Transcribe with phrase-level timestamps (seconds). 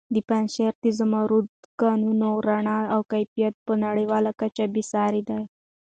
[0.15, 1.39] د پنجشېر د زمردو
[1.81, 5.41] کانونو رڼا او کیفیت په نړیواله کچه بې ساري دی.